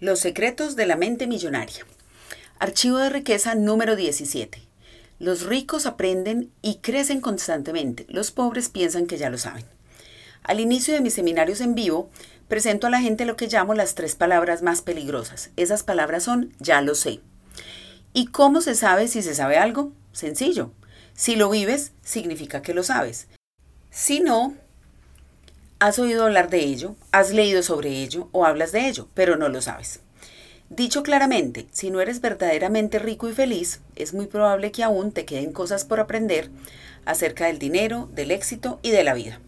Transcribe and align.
Los 0.00 0.20
secretos 0.20 0.76
de 0.76 0.86
la 0.86 0.94
mente 0.94 1.26
millonaria. 1.26 1.84
Archivo 2.60 2.98
de 2.98 3.10
riqueza 3.10 3.56
número 3.56 3.96
17. 3.96 4.62
Los 5.18 5.42
ricos 5.42 5.86
aprenden 5.86 6.52
y 6.62 6.76
crecen 6.76 7.20
constantemente. 7.20 8.06
Los 8.08 8.30
pobres 8.30 8.68
piensan 8.68 9.08
que 9.08 9.18
ya 9.18 9.28
lo 9.28 9.38
saben. 9.38 9.64
Al 10.44 10.60
inicio 10.60 10.94
de 10.94 11.00
mis 11.00 11.14
seminarios 11.14 11.60
en 11.60 11.74
vivo, 11.74 12.10
presento 12.46 12.86
a 12.86 12.90
la 12.90 13.00
gente 13.00 13.24
lo 13.24 13.34
que 13.34 13.48
llamo 13.48 13.74
las 13.74 13.96
tres 13.96 14.14
palabras 14.14 14.62
más 14.62 14.82
peligrosas. 14.82 15.50
Esas 15.56 15.82
palabras 15.82 16.22
son 16.22 16.54
ya 16.60 16.80
lo 16.80 16.94
sé. 16.94 17.18
¿Y 18.12 18.26
cómo 18.26 18.60
se 18.60 18.76
sabe 18.76 19.08
si 19.08 19.20
se 19.20 19.34
sabe 19.34 19.58
algo? 19.58 19.90
Sencillo. 20.12 20.70
Si 21.14 21.34
lo 21.34 21.50
vives, 21.50 21.90
significa 22.04 22.62
que 22.62 22.72
lo 22.72 22.84
sabes. 22.84 23.26
Si 23.90 24.20
no, 24.20 24.54
Has 25.80 26.00
oído 26.00 26.24
hablar 26.24 26.50
de 26.50 26.58
ello, 26.58 26.96
has 27.12 27.32
leído 27.32 27.62
sobre 27.62 28.02
ello 28.02 28.28
o 28.32 28.44
hablas 28.44 28.72
de 28.72 28.88
ello, 28.88 29.06
pero 29.14 29.36
no 29.36 29.48
lo 29.48 29.62
sabes. 29.62 30.00
Dicho 30.70 31.04
claramente, 31.04 31.68
si 31.70 31.92
no 31.92 32.00
eres 32.00 32.20
verdaderamente 32.20 32.98
rico 32.98 33.28
y 33.28 33.32
feliz, 33.32 33.80
es 33.94 34.12
muy 34.12 34.26
probable 34.26 34.72
que 34.72 34.82
aún 34.82 35.12
te 35.12 35.24
queden 35.24 35.52
cosas 35.52 35.84
por 35.84 36.00
aprender 36.00 36.50
acerca 37.04 37.46
del 37.46 37.60
dinero, 37.60 38.08
del 38.12 38.32
éxito 38.32 38.80
y 38.82 38.90
de 38.90 39.04
la 39.04 39.14
vida. 39.14 39.40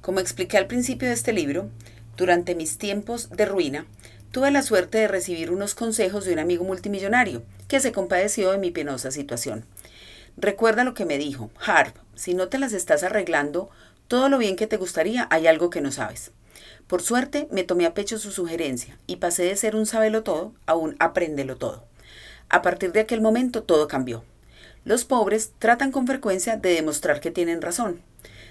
Como 0.00 0.20
expliqué 0.20 0.58
al 0.58 0.68
principio 0.68 1.08
de 1.08 1.14
este 1.14 1.32
libro, 1.32 1.68
durante 2.16 2.54
mis 2.54 2.78
tiempos 2.78 3.28
de 3.30 3.44
ruina, 3.44 3.84
tuve 4.30 4.52
la 4.52 4.62
suerte 4.62 4.98
de 4.98 5.08
recibir 5.08 5.50
unos 5.50 5.74
consejos 5.74 6.24
de 6.24 6.34
un 6.34 6.38
amigo 6.38 6.62
multimillonario 6.62 7.42
que 7.66 7.80
se 7.80 7.90
compadeció 7.90 8.52
de 8.52 8.58
mi 8.58 8.70
penosa 8.70 9.10
situación. 9.10 9.64
Recuerda 10.36 10.84
lo 10.84 10.94
que 10.94 11.04
me 11.04 11.18
dijo, 11.18 11.50
Harp, 11.64 11.96
si 12.14 12.34
no 12.34 12.46
te 12.46 12.58
las 12.58 12.72
estás 12.72 13.02
arreglando, 13.02 13.70
todo 14.14 14.28
lo 14.28 14.38
bien 14.38 14.54
que 14.54 14.68
te 14.68 14.76
gustaría, 14.76 15.26
hay 15.32 15.48
algo 15.48 15.70
que 15.70 15.80
no 15.80 15.90
sabes. 15.90 16.30
Por 16.86 17.02
suerte, 17.02 17.48
me 17.50 17.64
tomé 17.64 17.84
a 17.84 17.94
pecho 17.94 18.16
su 18.16 18.30
sugerencia 18.30 18.96
y 19.08 19.16
pasé 19.16 19.42
de 19.42 19.56
ser 19.56 19.74
un 19.74 19.86
sábelo 19.86 20.22
todo 20.22 20.52
a 20.66 20.76
un 20.76 20.94
apréndelo 21.00 21.56
todo. 21.56 21.84
A 22.48 22.62
partir 22.62 22.92
de 22.92 23.00
aquel 23.00 23.20
momento 23.20 23.64
todo 23.64 23.88
cambió. 23.88 24.22
Los 24.84 25.04
pobres 25.04 25.50
tratan 25.58 25.90
con 25.90 26.06
frecuencia 26.06 26.56
de 26.56 26.74
demostrar 26.74 27.20
que 27.20 27.32
tienen 27.32 27.60
razón. 27.60 28.02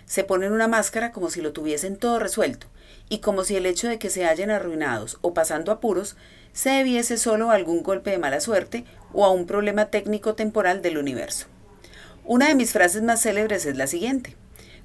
Se 0.05 0.25
ponen 0.25 0.51
una 0.51 0.67
máscara 0.67 1.13
como 1.13 1.29
si 1.29 1.39
lo 1.39 1.53
tuviesen 1.53 1.95
todo 1.95 2.19
resuelto 2.19 2.67
y 3.07 3.19
como 3.19 3.45
si 3.45 3.55
el 3.55 3.65
hecho 3.65 3.87
de 3.87 3.99
que 3.99 4.09
se 4.09 4.25
hallen 4.25 4.51
arruinados 4.51 5.17
o 5.21 5.33
pasando 5.33 5.71
apuros 5.71 6.17
se 6.51 6.71
debiese 6.71 7.15
solo 7.15 7.51
a 7.51 7.55
algún 7.55 7.83
golpe 7.83 8.11
de 8.11 8.17
mala 8.17 8.41
suerte 8.41 8.83
o 9.13 9.23
a 9.23 9.31
un 9.31 9.45
problema 9.45 9.85
técnico 9.85 10.35
temporal 10.35 10.81
del 10.81 10.97
universo. 10.97 11.47
Una 12.25 12.49
de 12.49 12.55
mis 12.55 12.73
frases 12.73 13.01
más 13.01 13.21
célebres 13.21 13.65
es 13.65 13.77
la 13.77 13.87
siguiente. 13.87 14.35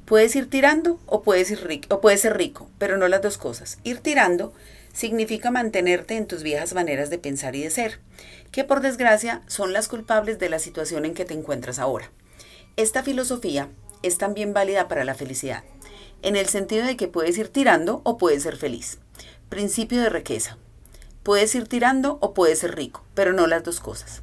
Puedes 0.09 0.35
ir 0.37 0.49
tirando 0.49 0.99
o 1.05 1.21
puedes, 1.21 1.51
ir 1.51 1.83
o 1.91 2.01
puedes 2.01 2.23
ser 2.23 2.39
rico, 2.39 2.71
pero 2.79 2.97
no 2.97 3.09
las 3.09 3.21
dos 3.21 3.37
cosas. 3.37 3.77
Ir 3.85 4.01
tirando 4.01 4.55
significa 4.95 5.51
mantenerte 5.51 6.17
en 6.17 6.27
tus 6.27 6.43
viejas 6.43 6.73
maneras 6.73 7.11
de 7.11 7.19
pensar 7.19 7.55
y 7.55 7.63
de 7.63 7.69
ser, 7.69 8.01
que 8.51 8.65
por 8.65 8.81
desgracia 8.81 9.43
son 9.49 9.75
las 9.75 9.87
culpables 9.87 10.39
de 10.39 10.49
la 10.49 10.61
situación 10.61 11.05
en 11.05 11.13
que 11.13 11.27
te 11.27 11.35
encuentras 11.35 11.79
ahora. 11.79 12.11
Esta 12.77 13.03
filosofía 13.03 13.69
es 14.03 14.17
también 14.17 14.55
válida 14.55 14.89
para 14.89 15.05
la 15.05 15.15
felicidad, 15.15 15.63
en 16.23 16.37
el 16.37 16.47
sentido 16.47 16.87
de 16.87 16.97
que 16.97 17.09
puedes 17.09 17.37
ir 17.37 17.49
tirando 17.49 18.01
o 18.05 18.17
puedes 18.17 18.45
ser 18.45 18.57
feliz. 18.57 19.01
Principio 19.51 20.01
de 20.01 20.09
riqueza. 20.09 20.57
Puedes 21.23 21.55
ir 21.55 21.69
tirando 21.69 22.17
o 22.23 22.33
puedes 22.33 22.61
ser 22.61 22.77
rico, 22.77 23.05
pero 23.13 23.35
no 23.35 23.47
las 23.47 23.63
dos 23.63 23.79
cosas. 23.81 24.23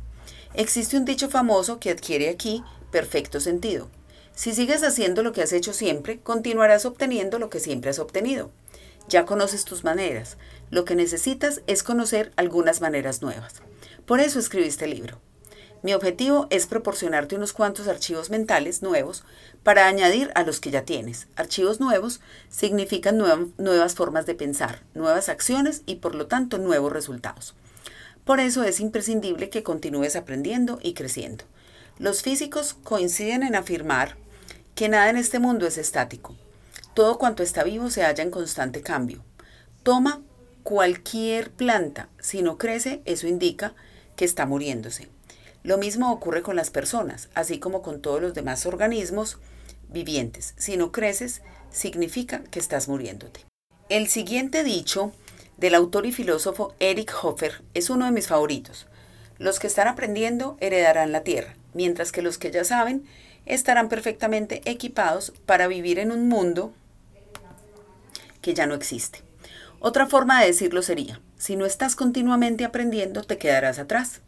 Existe 0.56 0.98
un 0.98 1.06
dicho 1.06 1.30
famoso 1.30 1.80
que 1.80 1.92
adquiere 1.92 2.30
aquí 2.30 2.64
perfecto 2.90 3.40
sentido. 3.40 3.88
Si 4.36 4.54
sigues 4.54 4.84
haciendo 4.84 5.24
lo 5.24 5.32
que 5.32 5.42
has 5.42 5.54
hecho 5.54 5.72
siempre, 5.72 6.20
continuarás 6.20 6.86
obteniendo 6.86 7.40
lo 7.40 7.50
que 7.50 7.62
siempre 7.62 7.90
has 7.90 8.00
obtenido. 8.00 8.52
Ya 9.08 9.26
conoces 9.26 9.64
tus 9.64 9.86
maneras. 9.86 10.38
Lo 10.70 10.84
que 10.84 10.96
necesitas 10.96 11.62
es 11.68 11.84
conocer 11.84 12.34
algunas 12.36 12.82
maneras 12.82 13.22
nuevas. 13.22 13.54
Por 14.06 14.20
eso 14.20 14.38
escribí 14.38 14.68
este 14.68 14.88
libro. 14.88 15.20
Mi 15.84 15.94
objetivo 15.94 16.48
es 16.50 16.66
proporcionarte 16.66 17.36
unos 17.36 17.54
cuantos 17.54 17.88
archivos 17.88 18.30
mentales 18.30 18.82
nuevos 18.82 19.24
para 19.64 19.88
añadir 19.88 20.32
a 20.36 20.44
los 20.44 20.60
que 20.60 20.72
ya 20.72 20.84
tienes. 20.84 21.28
Archivos 21.36 21.80
nuevos 21.80 22.20
significan 22.50 23.18
nuevas 23.18 23.96
formas 23.96 24.26
de 24.26 24.36
pensar, 24.36 24.82
nuevas 24.96 25.30
acciones 25.30 25.84
y 25.86 25.96
por 25.96 26.16
lo 26.16 26.28
tanto 26.28 26.58
nuevos 26.58 26.92
resultados. 26.92 27.56
Por 28.26 28.40
eso 28.40 28.64
es 28.64 28.80
imprescindible 28.80 29.50
que 29.50 29.64
continúes 29.64 30.16
aprendiendo 30.16 30.80
y 30.82 30.94
creciendo. 30.94 31.46
Los 32.00 32.24
físicos 32.24 32.76
coinciden 32.84 33.44
en 33.44 33.56
afirmar 33.56 34.18
que 34.76 34.90
nada 34.90 35.10
en 35.10 35.18
este 35.18 35.40
mundo 35.40 35.66
es 35.66 35.78
estático. 35.78 36.36
Todo 36.94 37.18
cuanto 37.18 37.44
está 37.44 37.64
vivo 37.64 37.90
se 37.90 38.04
halla 38.04 38.24
en 38.24 38.32
constante 38.32 38.82
cambio. 38.82 39.24
Toma 39.84 40.22
cualquier 40.64 41.52
planta, 41.52 42.10
si 42.20 42.42
no 42.42 42.58
crece, 42.58 43.02
eso 43.06 43.28
indica 43.28 43.74
que 44.16 44.26
está 44.26 44.46
muriéndose. 44.46 45.08
Lo 45.64 45.78
mismo 45.78 46.12
ocurre 46.12 46.42
con 46.42 46.56
las 46.56 46.70
personas, 46.70 47.30
así 47.34 47.60
como 47.60 47.82
con 47.82 48.02
todos 48.02 48.22
los 48.22 48.34
demás 48.34 48.66
organismos 48.66 49.38
vivientes. 49.90 50.54
Si 50.58 50.78
no 50.78 50.92
creces, 50.92 51.42
significa 51.72 52.44
que 52.52 52.60
estás 52.60 52.88
muriéndote. 52.88 53.46
El 53.90 54.08
siguiente 54.08 54.64
dicho 54.64 55.12
del 55.58 55.76
autor 55.76 56.06
y 56.06 56.12
filósofo 56.12 56.74
Eric 56.80 57.14
Hoffer 57.22 57.64
es 57.74 57.90
uno 57.90 58.06
de 58.06 58.12
mis 58.12 58.28
favoritos. 58.28 58.88
Los 59.38 59.60
que 59.60 59.68
están 59.68 59.88
aprendiendo 59.88 60.58
heredarán 60.60 61.12
la 61.12 61.24
tierra, 61.24 61.56
mientras 61.74 62.12
que 62.12 62.22
los 62.22 62.38
que 62.38 62.52
ya 62.52 62.64
saben 62.64 63.06
estarán 63.46 63.90
perfectamente 63.90 64.62
equipados 64.66 65.34
para 65.46 65.68
vivir 65.68 66.00
en 66.00 66.12
un 66.12 66.28
mundo 66.28 66.74
que 68.42 68.54
ya 68.54 68.68
no 68.68 68.76
existe. 68.76 69.22
Otra 69.80 70.08
forma 70.08 70.42
de 70.42 70.48
decirlo 70.48 70.82
sería, 70.82 71.22
si 71.38 71.56
no 71.56 71.66
estás 71.66 71.96
continuamente 71.96 72.66
aprendiendo, 72.66 73.24
te 73.24 73.38
quedarás 73.38 73.80
atrás. 73.80 74.22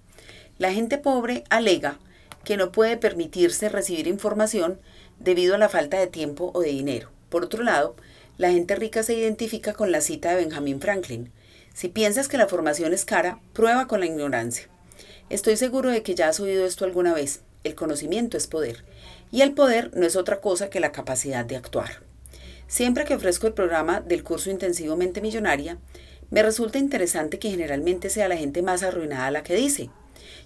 La 0.58 0.74
gente 0.74 0.98
pobre 0.98 1.44
alega 1.50 2.00
que 2.44 2.58
no 2.58 2.72
puede 2.72 2.98
permitirse 2.98 3.70
recibir 3.70 4.08
información 4.08 4.80
debido 5.20 5.56
a 5.56 5.58
la 5.58 5.70
falta 5.70 6.00
de 6.00 6.08
tiempo 6.08 6.52
o 6.54 6.62
de 6.62 6.70
dinero. 6.70 7.10
Por 7.30 7.44
otro 7.44 7.64
lado, 7.64 7.96
la 8.38 8.52
gente 8.52 8.76
rica 8.76 9.04
se 9.04 9.16
identifica 9.16 9.74
con 9.74 9.92
la 9.92 10.02
cita 10.02 10.30
de 10.30 10.44
Benjamin 10.44 10.80
Franklin. 10.80 11.32
Si 11.74 11.90
piensas 11.90 12.28
que 12.28 12.38
la 12.38 12.48
formación 12.48 12.94
es 12.94 13.06
cara, 13.06 13.40
prueba 13.54 13.88
con 13.88 14.00
la 14.00 14.06
ignorancia. 14.06 14.68
Estoy 15.30 15.58
seguro 15.58 15.90
de 15.90 16.04
que 16.04 16.16
ya 16.16 16.30
has 16.30 16.40
oído 16.40 16.66
esto 16.66 16.86
alguna 16.86 17.14
vez. 17.14 17.42
El 17.64 17.76
conocimiento 17.76 18.38
es 18.38 18.48
poder 18.48 18.86
y 19.32 19.42
el 19.42 19.54
poder 19.54 19.92
no 19.96 20.06
es 20.06 20.16
otra 20.16 20.42
cosa 20.42 20.70
que 20.70 20.80
la 20.80 20.92
capacidad 20.92 21.46
de 21.46 21.56
actuar. 21.56 22.04
Siempre 22.68 23.06
que 23.06 23.16
ofrezco 23.16 23.48
el 23.48 23.54
programa 23.54 24.02
del 24.02 24.24
curso 24.24 24.50
intensivo 24.50 24.96
Mente 24.96 25.22
Millonaria, 25.22 25.78
me 26.30 26.44
resulta 26.44 26.78
interesante 26.78 27.40
que 27.40 27.50
generalmente 27.50 28.10
sea 28.10 28.28
la 28.28 28.36
gente 28.38 28.62
más 28.62 28.84
arruinada 28.84 29.32
la 29.32 29.44
que 29.44 29.56
dice, 29.56 29.90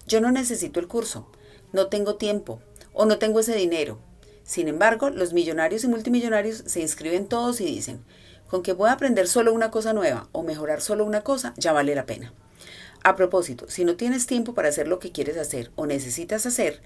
yo 0.07 0.21
no 0.21 0.31
necesito 0.31 0.79
el 0.79 0.87
curso, 0.87 1.27
no 1.73 1.87
tengo 1.87 2.15
tiempo 2.15 2.61
o 2.93 3.05
no 3.05 3.17
tengo 3.17 3.39
ese 3.39 3.55
dinero. 3.55 3.99
Sin 4.43 4.67
embargo, 4.67 5.09
los 5.09 5.33
millonarios 5.33 5.83
y 5.83 5.87
multimillonarios 5.87 6.63
se 6.65 6.81
inscriben 6.81 7.27
todos 7.27 7.61
y 7.61 7.65
dicen, 7.65 8.03
con 8.47 8.63
que 8.63 8.75
pueda 8.75 8.91
aprender 8.91 9.27
solo 9.27 9.53
una 9.53 9.71
cosa 9.71 9.93
nueva 9.93 10.27
o 10.33 10.43
mejorar 10.43 10.81
solo 10.81 11.05
una 11.05 11.21
cosa, 11.21 11.53
ya 11.57 11.71
vale 11.71 11.95
la 11.95 12.05
pena. 12.05 12.33
A 13.03 13.15
propósito, 13.15 13.65
si 13.67 13.83
no 13.85 13.95
tienes 13.95 14.27
tiempo 14.27 14.53
para 14.53 14.69
hacer 14.69 14.87
lo 14.87 14.99
que 14.99 15.11
quieres 15.11 15.37
hacer 15.37 15.71
o 15.75 15.87
necesitas 15.87 16.45
hacer, 16.45 16.81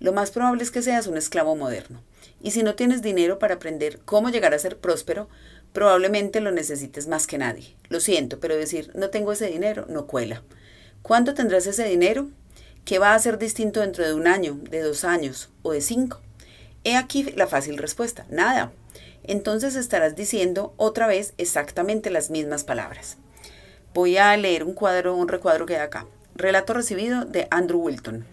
lo 0.00 0.12
más 0.12 0.30
probable 0.30 0.62
es 0.62 0.70
que 0.70 0.82
seas 0.82 1.06
un 1.06 1.16
esclavo 1.16 1.54
moderno. 1.54 2.02
Y 2.42 2.50
si 2.52 2.62
no 2.62 2.74
tienes 2.74 3.02
dinero 3.02 3.38
para 3.38 3.54
aprender 3.54 4.00
cómo 4.04 4.30
llegar 4.30 4.54
a 4.54 4.58
ser 4.58 4.78
próspero, 4.78 5.28
probablemente 5.72 6.40
lo 6.40 6.50
necesites 6.50 7.06
más 7.06 7.26
que 7.26 7.38
nadie. 7.38 7.76
Lo 7.88 8.00
siento, 8.00 8.40
pero 8.40 8.56
decir 8.56 8.90
no 8.94 9.10
tengo 9.10 9.32
ese 9.32 9.46
dinero 9.46 9.86
no 9.88 10.06
cuela. 10.06 10.42
¿Cuándo 11.02 11.34
tendrás 11.34 11.66
ese 11.66 11.84
dinero? 11.84 12.28
¿Qué 12.84 12.98
va 12.98 13.14
a 13.14 13.18
ser 13.18 13.38
distinto 13.38 13.80
dentro 13.80 14.06
de 14.06 14.14
un 14.14 14.26
año, 14.26 14.58
de 14.70 14.80
dos 14.80 15.04
años 15.04 15.50
o 15.62 15.72
de 15.72 15.82
cinco? 15.82 16.20
He 16.82 16.96
aquí 16.96 17.24
la 17.36 17.46
fácil 17.46 17.76
respuesta, 17.76 18.26
nada. 18.30 18.72
Entonces 19.22 19.76
estarás 19.76 20.16
diciendo 20.16 20.72
otra 20.78 21.06
vez 21.06 21.34
exactamente 21.36 22.10
las 22.10 22.30
mismas 22.30 22.64
palabras. 22.64 23.18
Voy 23.92 24.16
a 24.16 24.34
leer 24.36 24.64
un 24.64 24.72
cuadro, 24.72 25.14
un 25.14 25.28
recuadro 25.28 25.66
que 25.66 25.76
hay 25.76 25.82
acá. 25.82 26.06
Relato 26.34 26.72
recibido 26.72 27.26
de 27.26 27.46
Andrew 27.50 27.80
Wilton. 27.80 28.24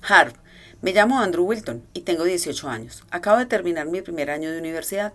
Harp, 0.00 0.36
me 0.82 0.92
llamo 0.92 1.20
Andrew 1.20 1.44
Wilton 1.44 1.82
y 1.94 2.02
tengo 2.02 2.24
18 2.24 2.68
años. 2.68 3.04
Acabo 3.10 3.38
de 3.38 3.46
terminar 3.46 3.86
mi 3.86 4.02
primer 4.02 4.30
año 4.30 4.50
de 4.50 4.58
universidad. 4.58 5.14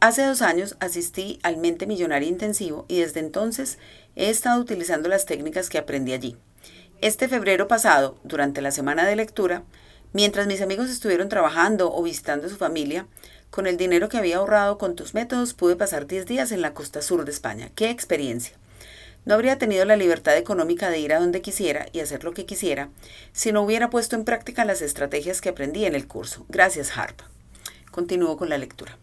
Hace 0.00 0.24
dos 0.24 0.42
años 0.42 0.76
asistí 0.80 1.38
al 1.42 1.58
Mente 1.58 1.86
Millonaria 1.86 2.28
Intensivo 2.28 2.86
y 2.88 3.00
desde 3.00 3.20
entonces 3.20 3.78
he 4.16 4.30
estado 4.30 4.60
utilizando 4.60 5.08
las 5.08 5.26
técnicas 5.26 5.68
que 5.68 5.78
aprendí 5.78 6.12
allí. 6.12 6.36
Este 7.00 7.28
febrero 7.28 7.68
pasado, 7.68 8.18
durante 8.24 8.60
la 8.60 8.72
semana 8.72 9.06
de 9.06 9.16
lectura, 9.16 9.62
mientras 10.12 10.46
mis 10.46 10.60
amigos 10.60 10.90
estuvieron 10.90 11.28
trabajando 11.28 11.94
o 11.94 12.02
visitando 12.02 12.46
a 12.46 12.50
su 12.50 12.56
familia, 12.56 13.06
con 13.50 13.66
el 13.66 13.76
dinero 13.76 14.08
que 14.08 14.18
había 14.18 14.36
ahorrado 14.36 14.76
con 14.76 14.96
tus 14.96 15.14
métodos 15.14 15.54
pude 15.54 15.76
pasar 15.76 16.06
10 16.06 16.26
días 16.26 16.52
en 16.52 16.62
la 16.62 16.74
costa 16.74 17.00
sur 17.02 17.24
de 17.24 17.30
España. 17.30 17.70
¡Qué 17.74 17.90
experiencia! 17.90 18.59
No 19.24 19.34
habría 19.34 19.58
tenido 19.58 19.84
la 19.84 19.96
libertad 19.96 20.36
económica 20.36 20.88
de 20.88 20.98
ir 20.98 21.12
a 21.12 21.20
donde 21.20 21.42
quisiera 21.42 21.86
y 21.92 22.00
hacer 22.00 22.24
lo 22.24 22.32
que 22.32 22.46
quisiera 22.46 22.88
si 23.32 23.52
no 23.52 23.62
hubiera 23.62 23.90
puesto 23.90 24.16
en 24.16 24.24
práctica 24.24 24.64
las 24.64 24.80
estrategias 24.82 25.40
que 25.40 25.50
aprendí 25.50 25.84
en 25.84 25.94
el 25.94 26.06
curso. 26.06 26.46
Gracias, 26.48 26.96
Harp. 26.96 27.20
Continúo 27.90 28.36
con 28.36 28.48
la 28.48 28.58
lectura. 28.58 28.98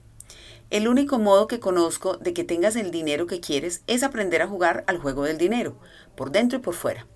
El 0.69 0.87
único 0.87 1.17
modo 1.17 1.47
que 1.47 1.59
conozco 1.59 2.17
de 2.17 2.33
que 2.33 2.43
tengas 2.43 2.75
el 2.75 2.91
dinero 2.91 3.25
que 3.25 3.39
quieres 3.39 3.83
es 3.87 4.03
aprender 4.03 4.41
a 4.41 4.47
jugar 4.47 4.83
al 4.87 4.97
juego 4.97 5.23
del 5.23 5.37
dinero, 5.37 5.77
por 6.15 6.31
dentro 6.31 6.59
y 6.59 6.61
por 6.61 6.73
fuera. 6.73 7.07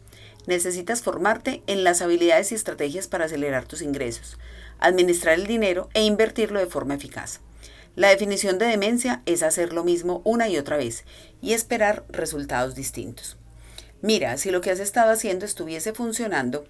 Necesitas 0.47 1.01
formarte 1.01 1.61
en 1.67 1.83
las 1.83 2.01
habilidades 2.01 2.51
y 2.51 2.55
estrategias 2.55 3.07
para 3.07 3.25
acelerar 3.25 3.65
tus 3.65 3.81
ingresos, 3.81 4.37
administrar 4.79 5.35
el 5.35 5.47
dinero 5.47 5.89
e 5.93 6.03
invertirlo 6.03 6.59
de 6.59 6.65
forma 6.65 6.95
eficaz. 6.95 7.41
La 7.95 8.07
definición 8.07 8.57
de 8.57 8.67
demencia 8.67 9.21
es 9.25 9.43
hacer 9.43 9.73
lo 9.73 9.83
mismo 9.83 10.21
una 10.23 10.47
y 10.47 10.57
otra 10.57 10.77
vez 10.77 11.03
y 11.41 11.53
esperar 11.53 12.05
resultados 12.09 12.73
distintos. 12.73 13.37
Mira, 14.01 14.37
si 14.37 14.49
lo 14.49 14.61
que 14.61 14.71
has 14.71 14.79
estado 14.79 15.11
haciendo 15.11 15.45
estuviese 15.45 15.93
funcionando, 15.93 16.65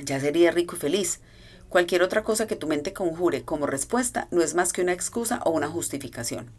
ya 0.00 0.20
sería 0.20 0.52
rico 0.52 0.76
y 0.76 0.78
feliz. 0.78 1.20
Cualquier 1.68 2.02
otra 2.02 2.22
cosa 2.22 2.46
que 2.46 2.54
tu 2.54 2.68
mente 2.68 2.92
conjure 2.92 3.42
como 3.42 3.66
respuesta 3.66 4.28
no 4.30 4.40
es 4.40 4.54
más 4.54 4.72
que 4.72 4.82
una 4.82 4.92
excusa 4.92 5.40
o 5.44 5.50
una 5.50 5.68
justificación. 5.68 6.50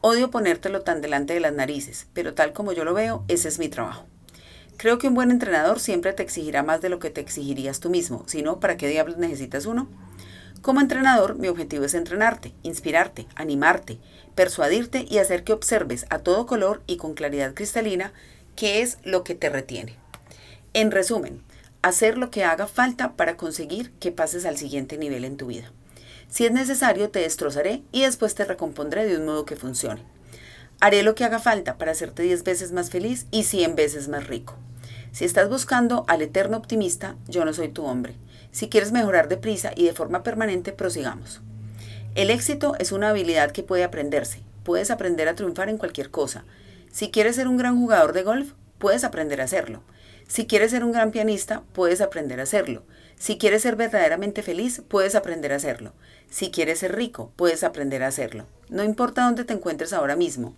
Odio 0.00 0.30
ponértelo 0.30 0.80
tan 0.80 1.00
delante 1.00 1.34
de 1.34 1.40
las 1.40 1.52
narices, 1.52 2.06
pero 2.12 2.34
tal 2.34 2.52
como 2.52 2.72
yo 2.72 2.84
lo 2.84 2.94
veo, 2.94 3.24
ese 3.28 3.48
es 3.48 3.58
mi 3.58 3.68
trabajo. 3.68 4.06
Creo 4.78 4.98
que 4.98 5.08
un 5.08 5.14
buen 5.14 5.30
entrenador 5.30 5.78
siempre 5.78 6.12
te 6.12 6.22
exigirá 6.22 6.62
más 6.62 6.80
de 6.80 6.88
lo 6.88 6.98
que 6.98 7.10
te 7.10 7.20
exigirías 7.20 7.80
tú 7.80 7.90
mismo, 7.90 8.24
si 8.26 8.42
no, 8.42 8.58
¿para 8.58 8.76
qué 8.76 8.88
diablos 8.88 9.18
necesitas 9.18 9.66
uno? 9.66 9.88
Como 10.62 10.80
entrenador, 10.80 11.36
mi 11.36 11.48
objetivo 11.48 11.84
es 11.84 11.94
entrenarte, 11.94 12.54
inspirarte, 12.62 13.26
animarte, 13.34 13.98
persuadirte 14.36 15.04
y 15.10 15.18
hacer 15.18 15.42
que 15.42 15.52
observes 15.52 16.06
a 16.08 16.20
todo 16.20 16.46
color 16.46 16.82
y 16.86 16.98
con 16.98 17.14
claridad 17.14 17.52
cristalina 17.52 18.12
qué 18.54 18.80
es 18.80 18.98
lo 19.02 19.24
que 19.24 19.34
te 19.34 19.50
retiene. 19.50 19.96
En 20.72 20.92
resumen, 20.92 21.42
hacer 21.82 22.16
lo 22.16 22.30
que 22.30 22.44
haga 22.44 22.68
falta 22.68 23.16
para 23.16 23.36
conseguir 23.36 23.90
que 23.98 24.12
pases 24.12 24.46
al 24.46 24.56
siguiente 24.56 24.98
nivel 24.98 25.24
en 25.24 25.36
tu 25.36 25.48
vida. 25.48 25.72
Si 26.28 26.46
es 26.46 26.52
necesario, 26.52 27.10
te 27.10 27.18
destrozaré 27.18 27.82
y 27.90 28.02
después 28.02 28.36
te 28.36 28.44
recompondré 28.44 29.04
de 29.04 29.16
un 29.16 29.26
modo 29.26 29.44
que 29.44 29.56
funcione. 29.56 30.04
Haré 30.80 31.02
lo 31.02 31.16
que 31.16 31.24
haga 31.24 31.40
falta 31.40 31.76
para 31.76 31.90
hacerte 31.90 32.22
10 32.22 32.44
veces 32.44 32.70
más 32.70 32.88
feliz 32.88 33.26
y 33.32 33.42
100 33.42 33.74
veces 33.74 34.06
más 34.06 34.28
rico. 34.28 34.54
Si 35.10 35.24
estás 35.24 35.48
buscando 35.48 36.04
al 36.06 36.22
eterno 36.22 36.56
optimista, 36.56 37.16
yo 37.26 37.44
no 37.44 37.52
soy 37.52 37.68
tu 37.68 37.84
hombre. 37.84 38.14
Si 38.52 38.68
quieres 38.68 38.92
mejorar 38.92 39.28
deprisa 39.28 39.72
y 39.74 39.86
de 39.86 39.94
forma 39.94 40.22
permanente, 40.22 40.72
prosigamos. 40.72 41.40
El 42.14 42.30
éxito 42.30 42.74
es 42.78 42.92
una 42.92 43.08
habilidad 43.08 43.50
que 43.50 43.62
puede 43.62 43.82
aprenderse. 43.82 44.40
Puedes 44.62 44.90
aprender 44.90 45.26
a 45.28 45.34
triunfar 45.34 45.70
en 45.70 45.78
cualquier 45.78 46.10
cosa. 46.10 46.44
Si 46.92 47.10
quieres 47.10 47.36
ser 47.36 47.48
un 47.48 47.56
gran 47.56 47.78
jugador 47.78 48.12
de 48.12 48.22
golf, 48.22 48.52
puedes 48.78 49.04
aprender 49.04 49.40
a 49.40 49.44
hacerlo. 49.44 49.82
Si 50.28 50.46
quieres 50.46 50.70
ser 50.70 50.84
un 50.84 50.92
gran 50.92 51.10
pianista, 51.10 51.62
puedes 51.72 52.02
aprender 52.02 52.40
a 52.40 52.42
hacerlo. 52.42 52.84
Si 53.18 53.38
quieres 53.38 53.62
ser 53.62 53.76
verdaderamente 53.76 54.42
feliz, 54.42 54.82
puedes 54.86 55.14
aprender 55.14 55.52
a 55.52 55.56
hacerlo. 55.56 55.94
Si 56.30 56.50
quieres 56.50 56.80
ser 56.80 56.94
rico, 56.94 57.32
puedes 57.36 57.64
aprender 57.64 58.02
a 58.02 58.08
hacerlo. 58.08 58.46
No 58.68 58.84
importa 58.84 59.24
dónde 59.24 59.44
te 59.44 59.54
encuentres 59.54 59.92
ahora 59.92 60.16
mismo, 60.16 60.54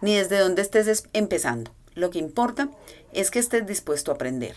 ni 0.00 0.16
desde 0.16 0.38
dónde 0.38 0.62
estés 0.62 1.04
empezando. 1.12 1.70
Lo 1.94 2.10
que 2.10 2.18
importa 2.18 2.70
es 3.12 3.30
que 3.30 3.38
estés 3.38 3.66
dispuesto 3.66 4.10
a 4.10 4.14
aprender. 4.14 4.56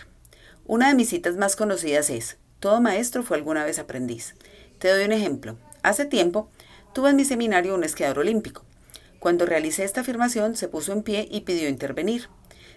Una 0.65 0.87
de 0.87 0.95
mis 0.95 1.09
citas 1.09 1.35
más 1.35 1.55
conocidas 1.55 2.09
es, 2.09 2.37
todo 2.59 2.81
maestro 2.81 3.23
fue 3.23 3.37
alguna 3.37 3.63
vez 3.65 3.79
aprendiz. 3.79 4.35
Te 4.79 4.89
doy 4.89 5.05
un 5.05 5.11
ejemplo. 5.11 5.57
Hace 5.83 6.05
tiempo 6.05 6.49
tuve 6.93 7.11
en 7.11 7.15
mi 7.15 7.25
seminario 7.25 7.75
un 7.75 7.83
esquiador 7.83 8.19
olímpico. 8.19 8.63
Cuando 9.19 9.45
realicé 9.45 9.83
esta 9.83 10.01
afirmación 10.01 10.55
se 10.55 10.67
puso 10.67 10.93
en 10.93 11.03
pie 11.03 11.27
y 11.29 11.41
pidió 11.41 11.69
intervenir. 11.69 12.29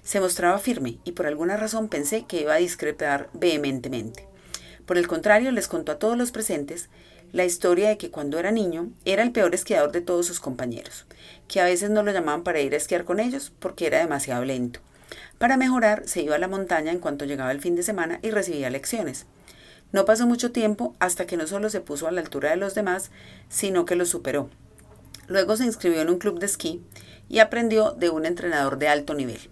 Se 0.02 0.20
mostraba 0.20 0.58
firme 0.58 0.98
y 1.04 1.12
por 1.12 1.26
alguna 1.26 1.56
razón 1.56 1.88
pensé 1.88 2.24
que 2.26 2.40
iba 2.40 2.54
a 2.54 2.58
discrepar 2.58 3.30
vehementemente. 3.32 4.26
Por 4.86 4.98
el 4.98 5.08
contrario, 5.08 5.52
les 5.52 5.68
contó 5.68 5.92
a 5.92 5.98
todos 5.98 6.16
los 6.16 6.32
presentes 6.32 6.88
la 7.32 7.44
historia 7.44 7.88
de 7.88 7.98
que 7.98 8.10
cuando 8.10 8.38
era 8.38 8.50
niño 8.50 8.90
era 9.04 9.22
el 9.22 9.32
peor 9.32 9.54
esquiador 9.54 9.92
de 9.92 10.00
todos 10.00 10.26
sus 10.26 10.40
compañeros, 10.40 11.06
que 11.48 11.60
a 11.60 11.64
veces 11.64 11.90
no 11.90 12.02
lo 12.02 12.12
llamaban 12.12 12.42
para 12.42 12.60
ir 12.60 12.74
a 12.74 12.76
esquiar 12.76 13.04
con 13.04 13.20
ellos 13.20 13.52
porque 13.60 13.86
era 13.86 13.98
demasiado 13.98 14.44
lento. 14.44 14.80
Para 15.38 15.56
mejorar, 15.56 16.02
se 16.06 16.22
iba 16.22 16.36
a 16.36 16.38
la 16.38 16.48
montaña 16.48 16.92
en 16.92 16.98
cuanto 16.98 17.24
llegaba 17.24 17.52
el 17.52 17.60
fin 17.60 17.76
de 17.76 17.82
semana 17.82 18.18
y 18.22 18.30
recibía 18.30 18.70
lecciones. 18.70 19.26
No 19.92 20.04
pasó 20.04 20.26
mucho 20.26 20.52
tiempo 20.52 20.94
hasta 20.98 21.26
que 21.26 21.36
no 21.36 21.46
solo 21.46 21.68
se 21.70 21.80
puso 21.80 22.06
a 22.06 22.12
la 22.12 22.20
altura 22.20 22.50
de 22.50 22.56
los 22.56 22.74
demás, 22.74 23.10
sino 23.48 23.84
que 23.84 23.96
los 23.96 24.08
superó. 24.08 24.48
Luego 25.26 25.56
se 25.56 25.64
inscribió 25.64 26.00
en 26.00 26.10
un 26.10 26.18
club 26.18 26.38
de 26.38 26.46
esquí 26.46 26.82
y 27.28 27.38
aprendió 27.38 27.92
de 27.92 28.10
un 28.10 28.26
entrenador 28.26 28.78
de 28.78 28.88
alto 28.88 29.14
nivel. 29.14 29.50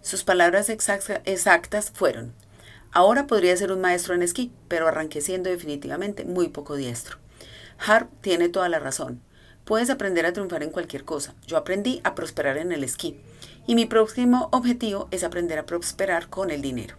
Sus 0.00 0.24
palabras 0.24 0.68
exactas 0.68 1.90
fueron, 1.94 2.34
ahora 2.92 3.26
podría 3.26 3.56
ser 3.56 3.72
un 3.72 3.80
maestro 3.80 4.14
en 4.14 4.22
esquí, 4.22 4.52
pero 4.68 4.86
arranqué 4.86 5.20
siendo 5.20 5.50
definitivamente 5.50 6.24
muy 6.24 6.48
poco 6.48 6.76
diestro. 6.76 7.18
Harp 7.78 8.10
tiene 8.20 8.48
toda 8.48 8.68
la 8.68 8.78
razón. 8.78 9.20
Puedes 9.64 9.90
aprender 9.90 10.26
a 10.26 10.32
triunfar 10.32 10.62
en 10.62 10.70
cualquier 10.70 11.04
cosa. 11.04 11.34
Yo 11.46 11.56
aprendí 11.56 12.00
a 12.04 12.14
prosperar 12.14 12.58
en 12.58 12.70
el 12.70 12.84
esquí 12.84 13.20
y 13.66 13.74
mi 13.74 13.86
próximo 13.86 14.48
objetivo 14.52 15.08
es 15.10 15.24
aprender 15.24 15.58
a 15.58 15.66
prosperar 15.66 16.28
con 16.28 16.50
el 16.50 16.62
dinero. 16.62 16.96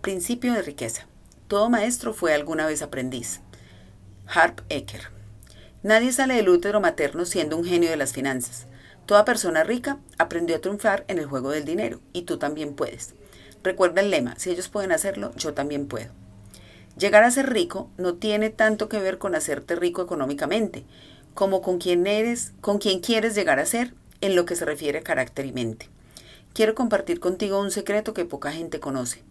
Principio 0.00 0.52
de 0.52 0.62
riqueza. 0.62 1.06
Todo 1.48 1.70
maestro 1.70 2.12
fue 2.12 2.34
alguna 2.34 2.66
vez 2.66 2.82
aprendiz. 2.82 3.40
Harp 4.26 4.62
Ecker. 4.68 5.12
Nadie 5.84 6.12
sale 6.12 6.34
del 6.34 6.48
útero 6.48 6.80
materno 6.80 7.24
siendo 7.24 7.56
un 7.56 7.64
genio 7.64 7.88
de 7.88 7.96
las 7.96 8.12
finanzas. 8.12 8.66
Toda 9.06 9.24
persona 9.24 9.62
rica 9.62 9.98
aprendió 10.18 10.56
a 10.56 10.60
triunfar 10.60 11.04
en 11.06 11.18
el 11.18 11.26
juego 11.26 11.50
del 11.50 11.64
dinero 11.64 12.00
y 12.12 12.22
tú 12.22 12.38
también 12.38 12.74
puedes. 12.74 13.14
Recuerda 13.62 14.00
el 14.00 14.10
lema, 14.10 14.34
si 14.36 14.50
ellos 14.50 14.68
pueden 14.68 14.90
hacerlo, 14.90 15.32
yo 15.36 15.54
también 15.54 15.86
puedo. 15.86 16.10
Llegar 16.98 17.22
a 17.22 17.30
ser 17.30 17.52
rico 17.52 17.90
no 17.96 18.14
tiene 18.14 18.50
tanto 18.50 18.88
que 18.88 18.98
ver 18.98 19.18
con 19.18 19.36
hacerte 19.36 19.76
rico 19.76 20.02
económicamente, 20.02 20.84
como 21.34 21.62
con 21.62 21.78
quién 21.78 22.08
eres, 22.08 22.54
con 22.60 22.78
quién 22.78 22.98
quieres 22.98 23.36
llegar 23.36 23.60
a 23.60 23.66
ser 23.66 23.94
en 24.20 24.34
lo 24.34 24.46
que 24.46 24.56
se 24.56 24.64
refiere 24.64 24.98
a 24.98 25.04
carácter 25.04 25.46
y 25.46 25.52
mente. 25.52 25.88
Quiero 26.54 26.74
compartir 26.74 27.20
contigo 27.20 27.60
un 27.60 27.70
secreto 27.70 28.14
que 28.14 28.24
poca 28.24 28.50
gente 28.50 28.80
conoce. 28.80 29.22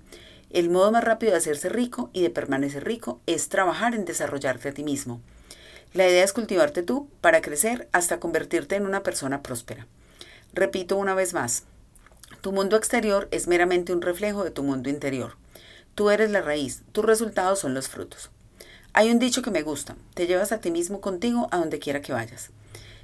El 0.56 0.70
modo 0.70 0.90
más 0.90 1.04
rápido 1.04 1.34
de 1.34 1.40
hacerse 1.40 1.68
rico 1.68 2.10
y 2.14 2.22
de 2.22 2.30
permanecer 2.30 2.86
rico 2.86 3.20
es 3.26 3.50
trabajar 3.50 3.94
en 3.94 4.06
desarrollarte 4.06 4.70
a 4.70 4.74
ti 4.74 4.86
mismo. 4.86 5.20
La 5.94 6.08
idea 6.08 6.24
es 6.24 6.32
cultivarte 6.32 6.82
tú 6.82 7.10
para 7.20 7.42
crecer 7.42 7.90
hasta 7.92 8.22
convertirte 8.22 8.78
en 8.78 8.86
una 8.86 9.04
persona 9.04 9.44
próspera. 9.44 9.86
Repito 10.54 10.96
una 10.96 11.14
vez 11.14 11.34
más, 11.34 11.64
tu 12.40 12.54
mundo 12.54 12.78
exterior 12.78 13.28
es 13.32 13.50
meramente 13.50 13.92
un 13.92 14.02
reflejo 14.02 14.46
de 14.46 14.52
tu 14.52 14.64
mundo 14.64 14.90
interior. 14.90 15.36
Tú 15.94 16.10
eres 16.10 16.32
la 16.32 16.42
raíz, 16.42 16.84
tus 16.94 17.04
resultados 17.04 17.60
son 17.60 17.74
los 17.74 17.90
frutos. 17.90 18.32
Hay 18.94 19.12
un 19.12 19.20
dicho 19.20 19.42
que 19.42 19.52
me 19.52 19.62
gusta, 19.62 19.98
te 20.14 20.26
llevas 20.26 20.54
a 20.54 20.62
ti 20.62 20.72
mismo 20.72 21.02
contigo 21.02 21.50
a 21.52 21.58
donde 21.58 21.80
quiera 21.80 22.02
que 22.02 22.14
vayas. 22.14 22.52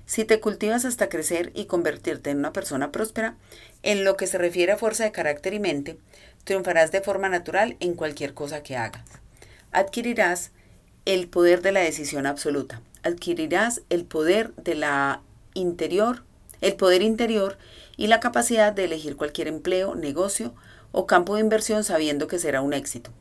Si 0.05 0.25
te 0.25 0.39
cultivas 0.39 0.83
hasta 0.83 1.09
crecer 1.09 1.51
y 1.55 1.65
convertirte 1.65 2.31
en 2.31 2.39
una 2.39 2.51
persona 2.51 2.91
próspera, 2.91 3.35
en 3.83 4.03
lo 4.03 4.17
que 4.17 4.27
se 4.27 4.37
refiere 4.37 4.73
a 4.73 4.77
fuerza 4.77 5.05
de 5.05 5.11
carácter 5.13 5.53
y 5.53 5.59
mente, 5.59 5.97
triunfarás 6.43 6.91
de 6.91 7.01
forma 7.01 7.29
natural 7.29 7.77
en 7.79 7.93
cualquier 7.93 8.33
cosa 8.33 8.63
que 8.63 8.77
hagas. 8.77 9.05
Adquirirás 9.71 10.51
el 11.05 11.27
poder 11.27 11.61
de 11.61 11.71
la 11.71 11.79
decisión 11.81 12.25
absoluta. 12.25 12.81
Adquirirás 13.03 13.81
el 13.89 14.05
poder 14.05 14.53
de 14.55 14.75
la 14.75 15.21
interior, 15.53 16.23
el 16.61 16.75
poder 16.75 17.01
interior 17.01 17.57
y 17.97 18.07
la 18.07 18.19
capacidad 18.19 18.73
de 18.73 18.85
elegir 18.85 19.15
cualquier 19.15 19.47
empleo, 19.47 19.95
negocio 19.95 20.53
o 20.91 21.07
campo 21.07 21.35
de 21.35 21.41
inversión 21.41 21.83
sabiendo 21.83 22.27
que 22.27 22.39
será 22.39 22.61
un 22.61 22.73
éxito. 22.73 23.11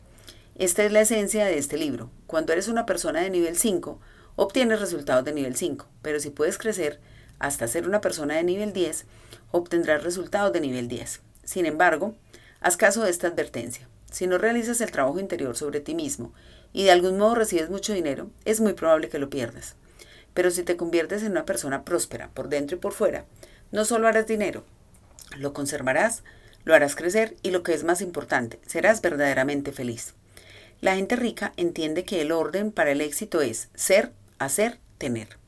Esta 0.56 0.84
es 0.84 0.92
la 0.92 1.00
esencia 1.00 1.46
de 1.46 1.56
este 1.56 1.78
libro. 1.78 2.10
Cuando 2.26 2.52
eres 2.52 2.68
una 2.68 2.84
persona 2.84 3.22
de 3.22 3.30
nivel 3.30 3.56
5, 3.56 3.98
obtienes 4.36 4.80
resultados 4.80 5.24
de 5.24 5.32
nivel 5.32 5.56
5, 5.56 5.88
pero 6.02 6.20
si 6.20 6.30
puedes 6.30 6.58
crecer 6.58 7.00
hasta 7.38 7.66
ser 7.66 7.88
una 7.88 8.02
persona 8.02 8.34
de 8.36 8.44
nivel 8.44 8.72
10, 8.72 9.06
obtendrás 9.52 10.04
resultados 10.04 10.52
de 10.52 10.60
nivel 10.60 10.88
10. 10.88 11.22
Sin 11.44 11.64
embargo, 11.64 12.14
haz 12.60 12.76
caso 12.76 13.02
de 13.02 13.10
esta 13.10 13.28
advertencia. 13.28 13.88
Si 14.10 14.26
no 14.26 14.38
realizas 14.38 14.80
el 14.80 14.90
trabajo 14.90 15.20
interior 15.20 15.56
sobre 15.56 15.80
ti 15.80 15.94
mismo 15.94 16.32
y 16.72 16.84
de 16.84 16.90
algún 16.90 17.18
modo 17.18 17.34
recibes 17.34 17.70
mucho 17.70 17.92
dinero, 17.92 18.30
es 18.44 18.60
muy 18.60 18.74
probable 18.74 19.08
que 19.08 19.18
lo 19.18 19.30
pierdas. 19.30 19.76
Pero 20.34 20.50
si 20.50 20.62
te 20.62 20.76
conviertes 20.76 21.22
en 21.22 21.32
una 21.32 21.44
persona 21.44 21.84
próspera 21.84 22.30
por 22.34 22.48
dentro 22.48 22.76
y 22.76 22.80
por 22.80 22.92
fuera, 22.92 23.24
no 23.72 23.84
solo 23.84 24.08
harás 24.08 24.26
dinero, 24.26 24.64
lo 25.36 25.52
conservarás, 25.52 26.22
lo 26.64 26.74
harás 26.74 26.94
crecer 26.94 27.36
y 27.42 27.50
lo 27.50 27.62
que 27.62 27.74
es 27.74 27.84
más 27.84 28.00
importante, 28.00 28.60
serás 28.66 29.00
verdaderamente 29.00 29.72
feliz. 29.72 30.14
La 30.80 30.96
gente 30.96 31.16
rica 31.16 31.52
entiende 31.56 32.04
que 32.04 32.20
el 32.20 32.32
orden 32.32 32.72
para 32.72 32.90
el 32.90 33.00
éxito 33.00 33.42
es 33.42 33.68
ser, 33.74 34.12
hacer, 34.38 34.78
tener. 34.98 35.38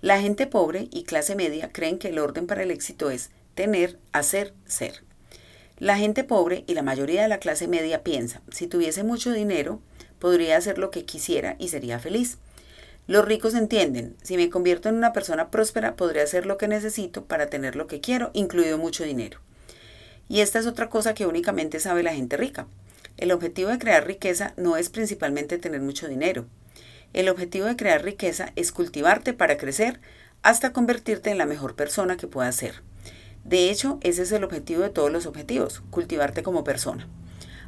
La 0.00 0.20
gente 0.20 0.46
pobre 0.46 0.88
y 0.90 1.04
clase 1.04 1.34
media 1.34 1.70
creen 1.72 1.98
que 1.98 2.08
el 2.08 2.18
orden 2.18 2.46
para 2.46 2.62
el 2.62 2.70
éxito 2.70 3.10
es 3.10 3.30
tener, 3.54 3.98
hacer, 4.12 4.54
ser. 4.66 5.02
La 5.78 5.96
gente 5.96 6.24
pobre 6.24 6.64
y 6.66 6.74
la 6.74 6.82
mayoría 6.82 7.22
de 7.22 7.28
la 7.28 7.38
clase 7.38 7.68
media 7.68 8.02
piensa, 8.02 8.42
si 8.50 8.66
tuviese 8.66 9.04
mucho 9.04 9.32
dinero, 9.32 9.80
podría 10.18 10.56
hacer 10.56 10.76
lo 10.76 10.90
que 10.90 11.04
quisiera 11.04 11.54
y 11.60 11.68
sería 11.68 12.00
feliz. 12.00 12.38
Los 13.06 13.24
ricos 13.24 13.54
entienden, 13.54 14.16
si 14.22 14.36
me 14.36 14.50
convierto 14.50 14.88
en 14.88 14.96
una 14.96 15.12
persona 15.12 15.50
próspera, 15.52 15.94
podré 15.94 16.20
hacer 16.20 16.46
lo 16.46 16.58
que 16.58 16.66
necesito 16.66 17.26
para 17.26 17.48
tener 17.48 17.76
lo 17.76 17.86
que 17.86 18.00
quiero, 18.00 18.32
incluido 18.34 18.76
mucho 18.76 19.04
dinero. 19.04 19.38
Y 20.28 20.40
esta 20.40 20.58
es 20.58 20.66
otra 20.66 20.90
cosa 20.90 21.14
que 21.14 21.26
únicamente 21.26 21.78
sabe 21.78 22.02
la 22.02 22.12
gente 22.12 22.36
rica. 22.36 22.66
El 23.16 23.30
objetivo 23.30 23.70
de 23.70 23.78
crear 23.78 24.04
riqueza 24.04 24.54
no 24.56 24.76
es 24.76 24.90
principalmente 24.90 25.58
tener 25.58 25.80
mucho 25.80 26.08
dinero. 26.08 26.46
El 27.12 27.28
objetivo 27.28 27.66
de 27.66 27.76
crear 27.76 28.02
riqueza 28.02 28.52
es 28.56 28.72
cultivarte 28.72 29.32
para 29.32 29.56
crecer 29.56 30.00
hasta 30.42 30.72
convertirte 30.72 31.30
en 31.30 31.38
la 31.38 31.46
mejor 31.46 31.76
persona 31.76 32.16
que 32.16 32.26
puedas 32.26 32.56
ser. 32.56 32.82
De 33.48 33.70
hecho, 33.70 33.98
ese 34.02 34.24
es 34.24 34.32
el 34.32 34.44
objetivo 34.44 34.82
de 34.82 34.90
todos 34.90 35.10
los 35.10 35.24
objetivos, 35.24 35.80
cultivarte 35.90 36.42
como 36.42 36.64
persona. 36.64 37.08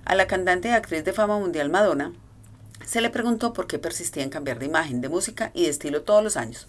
A 0.05 0.15
la 0.15 0.27
cantante 0.27 0.69
y 0.69 0.73
actriz 0.73 1.07
de 1.07 1.15
fama 1.15 1.39
mundial 1.39 1.71
Madonna 1.71 2.13
se 2.85 3.01
le 3.01 3.09
preguntó 3.09 3.55
por 3.55 3.67
qué 3.67 3.79
persistía 3.79 4.23
en 4.23 4.29
cambiar 4.29 4.59
de 4.59 4.67
imagen, 4.67 5.01
de 5.01 5.09
música 5.09 5.53
y 5.55 5.63
de 5.63 5.71
estilo 5.71 6.03
todos 6.03 6.23
los 6.23 6.37
años. 6.37 6.69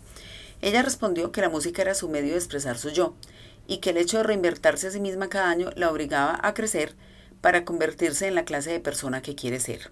Ella 0.61 0.81
respondió 0.81 1.33
que 1.33 1.41
la 1.41 1.49
música 1.49 1.81
era 1.81 1.93
su 1.93 2.07
medio 2.07 2.31
de 2.31 2.37
expresar 2.37 2.77
su 2.77 2.89
yo 2.89 3.13
y 3.67 3.79
que 3.79 3.89
el 3.89 3.97
hecho 3.97 4.15
de 4.15 4.23
reinvertirse 4.23 4.87
a 4.87 4.91
sí 4.91 5.01
misma 5.01 5.27
cada 5.27 5.49
año 5.49 5.71
la 5.75 5.91
obligaba 5.91 6.39
a 6.41 6.53
crecer 6.53 6.95
para 7.41 7.65
convertirse 7.65 8.27
en 8.27 8.35
la 8.35 8.45
clase 8.45 8.71
de 8.71 8.79
persona 8.79 9.21
que 9.21 9.35
quiere 9.35 9.59
ser. 9.59 9.91